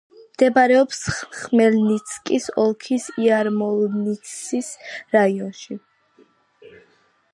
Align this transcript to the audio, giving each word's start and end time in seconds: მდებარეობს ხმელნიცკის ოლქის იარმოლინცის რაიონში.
მდებარეობს 0.19 1.01
ხმელნიცკის 1.41 2.47
ოლქის 2.63 3.05
იარმოლინცის 3.25 4.71
რაიონში. 5.19 5.79